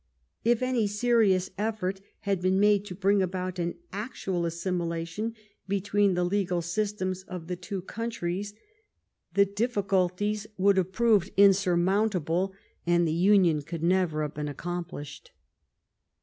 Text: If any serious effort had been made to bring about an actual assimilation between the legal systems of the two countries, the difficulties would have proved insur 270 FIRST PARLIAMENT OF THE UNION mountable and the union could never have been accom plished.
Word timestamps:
If 0.43 0.63
any 0.63 0.87
serious 0.87 1.51
effort 1.59 2.01
had 2.21 2.41
been 2.41 2.59
made 2.59 2.85
to 2.85 2.95
bring 2.95 3.21
about 3.21 3.59
an 3.59 3.75
actual 3.93 4.47
assimilation 4.47 5.35
between 5.67 6.15
the 6.15 6.23
legal 6.23 6.63
systems 6.63 7.21
of 7.27 7.45
the 7.45 7.55
two 7.55 7.83
countries, 7.83 8.55
the 9.35 9.45
difficulties 9.45 10.47
would 10.57 10.77
have 10.77 10.91
proved 10.91 11.27
insur 11.37 11.75
270 11.75 11.75
FIRST 11.75 11.75
PARLIAMENT 11.85 11.85
OF 11.85 11.85
THE 11.85 12.15
UNION 12.15 12.21
mountable 12.35 12.53
and 12.87 13.07
the 13.07 13.11
union 13.13 13.61
could 13.61 13.83
never 13.83 14.21
have 14.23 14.33
been 14.33 14.47
accom 14.47 14.89
plished. 14.89 15.29